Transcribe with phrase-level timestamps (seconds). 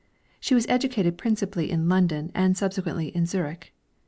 [0.39, 3.71] She was educated principally in London, and subsequently in Zurich.